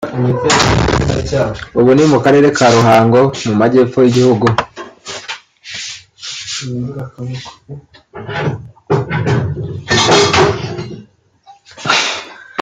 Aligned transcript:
ubu 1.79 1.91
ni 1.95 2.03
mu 2.11 2.17
karere 2.25 2.47
ka 2.57 2.67
Ruhango 2.75 3.19
mu 3.45 3.53
majyepfo 3.59 3.99
y’Igihugu 4.01 4.47